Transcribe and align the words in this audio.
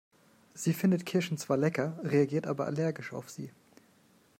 Sie 0.55 0.73
findet 0.73 1.05
Kirschen 1.05 1.37
zwar 1.37 1.57
lecker, 1.57 1.99
reagiert 2.03 2.47
aber 2.47 2.65
allergisch 2.65 3.13
auf 3.13 3.29
sie. 3.29 3.51